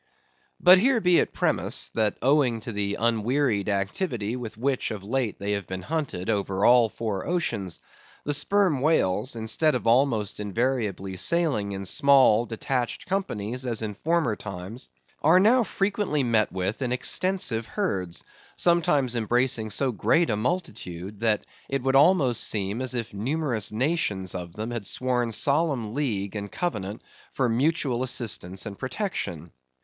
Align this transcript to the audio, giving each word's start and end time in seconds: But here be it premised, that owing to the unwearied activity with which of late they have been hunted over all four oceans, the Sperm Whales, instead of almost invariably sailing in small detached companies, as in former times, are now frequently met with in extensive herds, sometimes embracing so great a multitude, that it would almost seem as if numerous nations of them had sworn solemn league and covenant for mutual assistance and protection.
But 0.59 0.79
here 0.79 0.99
be 0.99 1.19
it 1.19 1.31
premised, 1.31 1.93
that 1.93 2.17
owing 2.23 2.61
to 2.61 2.71
the 2.71 2.97
unwearied 2.99 3.69
activity 3.69 4.35
with 4.35 4.57
which 4.57 4.89
of 4.89 5.03
late 5.03 5.37
they 5.37 5.51
have 5.51 5.67
been 5.67 5.83
hunted 5.83 6.27
over 6.27 6.65
all 6.65 6.89
four 6.89 7.27
oceans, 7.27 7.79
the 8.23 8.33
Sperm 8.33 8.81
Whales, 8.81 9.35
instead 9.35 9.75
of 9.75 9.85
almost 9.85 10.39
invariably 10.39 11.17
sailing 11.17 11.73
in 11.73 11.85
small 11.85 12.47
detached 12.47 13.05
companies, 13.05 13.63
as 13.63 13.83
in 13.83 13.93
former 13.93 14.35
times, 14.35 14.89
are 15.21 15.39
now 15.39 15.61
frequently 15.61 16.23
met 16.23 16.51
with 16.51 16.81
in 16.81 16.91
extensive 16.91 17.67
herds, 17.67 18.23
sometimes 18.55 19.15
embracing 19.15 19.69
so 19.69 19.91
great 19.91 20.31
a 20.31 20.35
multitude, 20.35 21.19
that 21.19 21.45
it 21.69 21.83
would 21.83 21.95
almost 21.95 22.43
seem 22.43 22.81
as 22.81 22.95
if 22.95 23.13
numerous 23.13 23.71
nations 23.71 24.33
of 24.33 24.53
them 24.53 24.71
had 24.71 24.87
sworn 24.87 25.31
solemn 25.31 25.93
league 25.93 26.35
and 26.35 26.51
covenant 26.51 27.03
for 27.31 27.47
mutual 27.47 28.01
assistance 28.01 28.65
and 28.65 28.79
protection. 28.79 29.51